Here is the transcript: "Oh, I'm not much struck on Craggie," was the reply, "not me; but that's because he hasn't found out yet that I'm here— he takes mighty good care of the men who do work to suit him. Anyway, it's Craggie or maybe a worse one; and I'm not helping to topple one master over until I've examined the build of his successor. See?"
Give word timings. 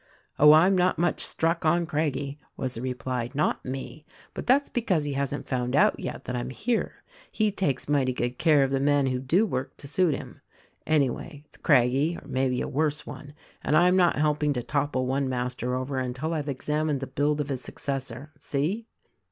"Oh, 0.39 0.53
I'm 0.53 0.75
not 0.75 0.97
much 0.97 1.21
struck 1.21 1.63
on 1.63 1.85
Craggie," 1.85 2.39
was 2.57 2.73
the 2.73 2.81
reply, 2.81 3.29
"not 3.35 3.63
me; 3.63 4.03
but 4.33 4.47
that's 4.47 4.67
because 4.67 5.03
he 5.05 5.13
hasn't 5.13 5.47
found 5.47 5.75
out 5.75 5.99
yet 5.99 6.23
that 6.25 6.35
I'm 6.35 6.49
here— 6.49 7.03
he 7.39 7.51
takes 7.51 7.87
mighty 7.87 8.11
good 8.11 8.39
care 8.39 8.63
of 8.63 8.71
the 8.71 8.79
men 8.79 9.05
who 9.05 9.19
do 9.19 9.45
work 9.45 9.77
to 9.77 9.87
suit 9.87 10.15
him. 10.15 10.41
Anyway, 10.87 11.43
it's 11.45 11.57
Craggie 11.57 12.17
or 12.19 12.27
maybe 12.27 12.61
a 12.61 12.67
worse 12.67 13.05
one; 13.05 13.35
and 13.63 13.77
I'm 13.77 13.95
not 13.95 14.17
helping 14.17 14.53
to 14.53 14.63
topple 14.63 15.05
one 15.05 15.29
master 15.29 15.75
over 15.75 15.99
until 15.99 16.33
I've 16.33 16.49
examined 16.49 16.99
the 16.99 17.05
build 17.05 17.39
of 17.39 17.49
his 17.49 17.61
successor. 17.61 18.31
See?" 18.39 18.87